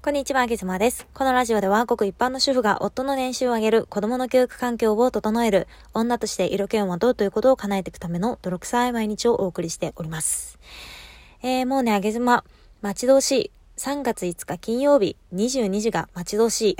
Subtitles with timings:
[0.00, 1.08] こんにちは、あげずまです。
[1.12, 10.60] このラジオでは、ごく一般の主婦が夫の年収を上げる、子供の教育環境を整える、女として色気をまとうということを叶えていくための泥臭い毎日をお送りしております。
[11.42, 12.44] えー、もうね、あげずま、
[12.80, 13.50] 待ち遠しい。
[13.76, 16.76] 3月5日金曜日、22時が待ち遠しい。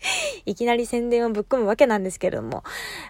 [0.46, 2.62] いきなり宣伝をぶっ込むわけなんですけれども、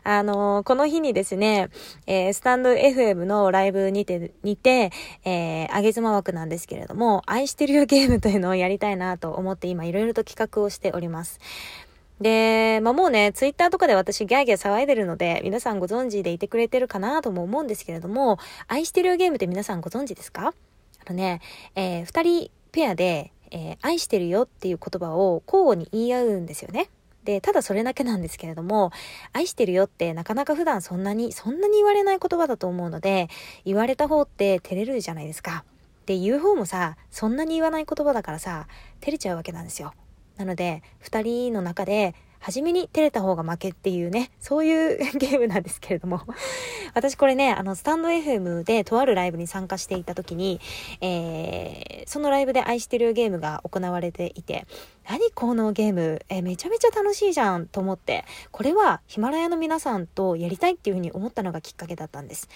[0.04, 1.68] あのー、この日にですね、
[2.06, 4.90] えー、スタンド FM のライブにて、にて、
[5.24, 11.40] えー、あげ妻枠なんですけれども、愛してるよゲームというのをやりたいなと思って今いろいろと企画をしております。
[12.20, 20.52] で、まあ、もうね、ツイッターとかで私ギャーギャー騒いでるので、皆さんご存知でいてくれてるかなとも思うんですけれども、愛してるよゲームって皆さんご存知ですか？
[21.06, 21.40] あのね、
[21.76, 26.90] えー、二人ペアで、えー、愛してるよっていう言葉を交互に言い合うんですよね。
[27.24, 28.90] で、ただそれだけなんですけれども、
[29.32, 33.28] 愛してるよってなかなか普段そんなに、そんなに言われない言葉だと思うので、
[33.64, 35.64] 言われた方って照れるじゃないですか。
[36.06, 38.66] で、言う方もさ、そんなに言わない言葉だからさ、
[39.00, 39.92] 照れちゃうわけなんですよ。
[40.38, 46.22] なので、二人の中で、初めに照れた方が負けっていうね、そういう ゲームなんですけれども
[46.94, 50.60] 私これね、あの、スタンド FM でとあるライブに参加していた時に、
[51.00, 54.66] えー、そのライブで愛してるゲームが行われていて、
[55.08, 62.48] 何このゲーム、えー、めちゃめちゃ楽しいじゃんと思って、これはヒマラヤの皆さんとやりたいっていうふうに思ったのがきっかけだったんです。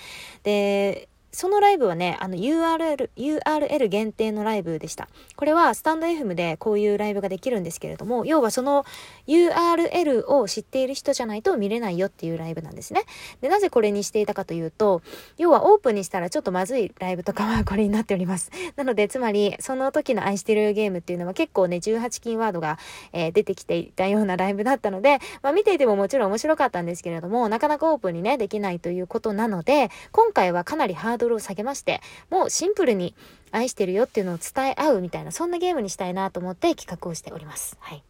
[0.43, 5.09] で、そのライブはね、あの URL、URL 限定のライブでした。
[5.35, 8.85] これはスタンド FM でこういうライブができるんですけれども、要はその
[9.27, 13.05] URL を知っている人じゃないと見れないよっていうライブなんですね。
[13.41, 15.01] で、なぜこれにしていたかというと、
[15.39, 18.51] 要はオープンにしたらちょっとまずいライブとかはこれになっております。
[18.77, 22.79] なので、つまり、その時の愛してるゲームっていうのは結構ね、18金ワードが、
[23.13, 33.15] えー、出てきていたようなライブだったので、まあ見ていてももちろん面白かったんですけれども、なかなかオープンにね、できないということなので、今回はかなりハードドルを下げまして、もうシンプルに
[33.51, 37.77] 愛してるよっていうのを伝え合うみたいな、そんなゲームにしたいなと思って企画をしております。
[37.81, 38.03] はい。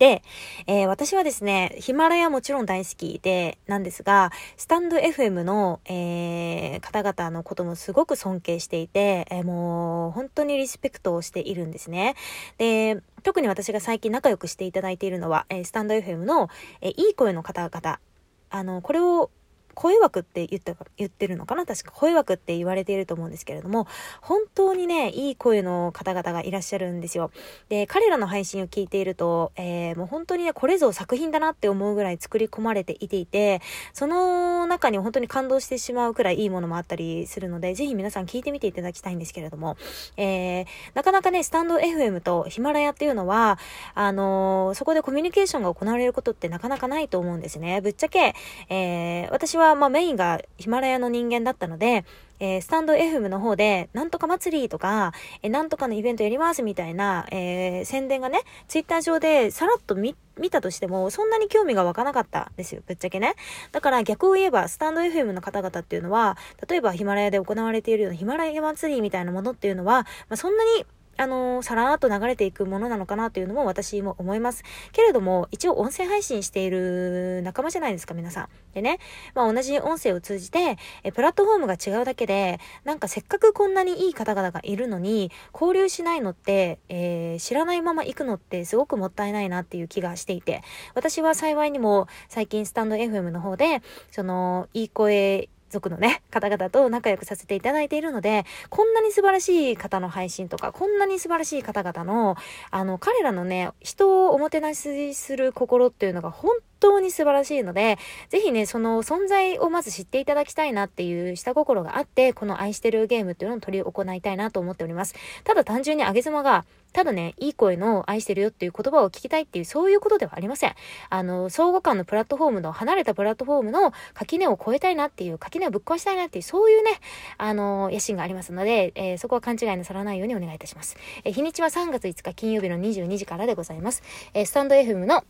[0.00, 0.22] で、
[0.66, 12.16] えー、私はですね、ヒマラヤもちろん大好きで、なんですが、スタンド FM の、えー、方々のこともすごく尊敬していて、えー、もう本当にリスペクトをしているんですね。
[12.56, 16.48] で、特に私が最近仲良くしていただいているのは、えスタンド FM の、
[16.80, 18.00] えいい声の方々、
[18.48, 19.30] あの、これを
[19.80, 21.64] 声枠って言った言ってるのかな？
[21.64, 23.86] 確か声枠って言われていると思うんですけれども、
[24.20, 27.30] 本当にね、いい声の方々がいらっしゃるんですよ。
[27.70, 33.62] で、彼らの配信を聞いていると、えー、もう本当にね、これぞ作品だなって思うぐらい作り込まれていていて、
[33.94, 39.78] その中に本当に感動してしまうくらいいいものもあったりするので、ぜひ皆さん聞いてみていただきたいんですけれども、
[40.18, 43.58] えー、なかなかね、スタンド FM とヒマラヤっていうのは、
[43.94, 47.80] あのー、そこでコミュニケーションが行われることってなかなかないと思うんですね。
[47.80, 48.34] ぶっちゃけ、
[48.68, 52.04] えー、私はまあメインがヒマラヤの人間だったので、
[52.40, 63.34] えー、スタンド FM の方で、なんとか祭りとか、えー、なんとかのイベントやりますみたいな、えー、宣伝がね、ツイッター上でさらっと見、見たとしても、そんなに興味が湧かなかったんですよ、ぶっちゃけね。
[63.72, 70.86] だから逆を言えば、スタンド FM の方々っていうのは、例えばヒマラヤで行われているようなヒマラヤ祭りみたいなものっていうのは、まあ、そんなに
[71.20, 74.64] あのさらーっと流れていくものなのかなというのも私も思います。
[74.92, 78.48] けれども、一応音声配信している仲間じゃないですか、皆さん。
[78.72, 78.98] でね、
[79.34, 90.62] まあ同じ音声を通じて、えプラットフォームが違うだけで、なんかせっかくこんなにいい方々がいるのに、交流しないのって、えー、知らないまま行くのってすごくもったいないなっていう気がしていて、
[90.94, 102.36] 私は幸いにも最近スタンド FM の方で、その、いい声族のね、方々と仲良くさせていただいているので、こんなに素晴らしい方の配信とか、こんなに素晴らしい方々の、
[102.70, 107.98] あの、彼らのね、人をおもてなしする心っていうのが本当に素晴らしいので、
[108.28, 115.14] ぜひね、その存在をまず知っていただきたいなっていう下心があって、この愛してるゲームっていうのを取り行いたいなと思っております。
[115.44, 120.74] ただ単純にあげ妻が、ただね、いい声の愛してるよっていう言葉を聞きたいっていう、そういうことではありません。
[121.08, 126.92] あの、相互間のプラットフォームの、離れたプラットフォームの垣根を越えたいなっていう、垣根をぶっ壊したいなっていう、そういうね、
[127.38, 130.96] あの、野心がありますので、えー、そこは勘違いなさらないようにお願いいたします。
[131.24, 134.02] えー、日にちは3月5日金曜日の22時からでございます。
[134.34, 135.24] えー、スタンド FM の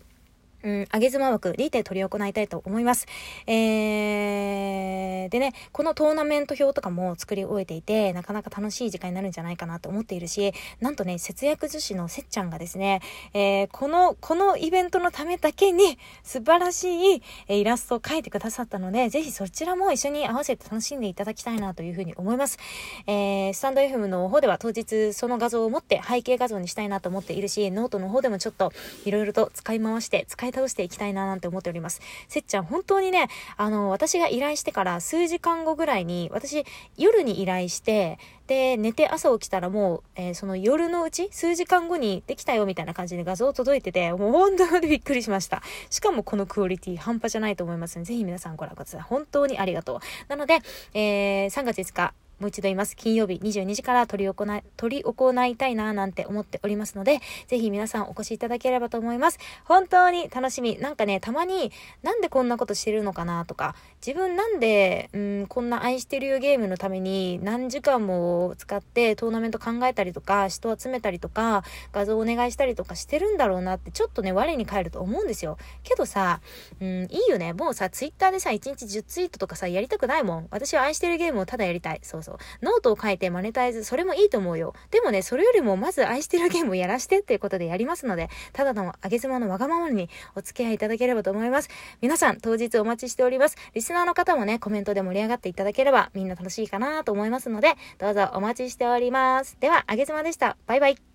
[0.62, 3.06] うん、上げ妻枠にて取り行いたいと思います。
[3.46, 13.00] えー、でね、このトーナメント表とかも作り終えていて、なかなか楽しい時間になるんじゃないかなと思っているし、なんとね、節約寿司のせっちゃんがですね、
[13.32, 22.58] えー、この、このイベントのためだけに素晴らしい、えイラストを描いてくださったので、ぜひそちらも一緒に合わせて楽しんでいただきたいなというふうに思います。
[23.06, 28.72] えー、スタンド FM の方では当日その画像を持って背景画像にしたいなと思っているし、ノートの方でもちょっと
[29.04, 32.00] いろいろと使い回して、使い倒していきたいななんて思っております。
[32.28, 36.64] せっちゃん、本当にね、あの、私が依頼してから数時間後ぐらいに、私、
[36.96, 45.62] 夜に依頼して、で、寝て朝起きたらもう、えー、その夜のうち、数時間後にできたよみたいな感じで画像届いてて、もう本当にびっくりしました。
[45.88, 49.00] しかもこのクオリティ半端じゃないと思いますので、ぜひ皆さんご覧ください。
[49.02, 50.00] 本当にありがとう。
[50.28, 50.58] なので、
[50.94, 52.96] えー、3月5日、もう一度言います。
[52.96, 59.38] 金曜日22時から取り行い、取り行いたいななんて思っておりますので、ぜひ皆さんお越しいただければと思います。
[59.64, 60.78] 本当に楽しみ。
[60.78, 61.70] なんかね、たまに
[62.02, 75.58] なんでこんなことしてるのかなとか、自分なんで、うん、こんな愛してるよゲームのために何時間も使ってトーナメント考えたりとか、人集めたりとか、画像お願いしたりとかしてるんだろうなってちょっとね、我に返ると思うんですよ。
[75.82, 76.40] けどさ、
[76.80, 77.52] うん、いいよね。
[77.52, 80.48] もうさ、ツイッターでさ、1日10ツイートとかさ、やりたくないもん。
[80.50, 82.00] 私は愛してるゲームをただやりたい。
[82.02, 82.29] そうそう。
[82.62, 84.74] ノートを書いてマネタイズ、それもいいと思うよ。
[84.90, 91.68] でもね、それよりもまず愛してるゲームをやらしてっていうことでやりますので、ただのあげ妻のわがままにお付き合いいただければと思います。
[92.00, 93.56] 皆さん、当日お待ちしております。
[93.74, 99.56] リスナーの方もね、コメントで盛り上がっていただければみんな楽しいかなと思いますので、どうぞお待ちしております。
[99.60, 100.56] では、あげ妻でした。
[100.66, 101.09] バイバイ。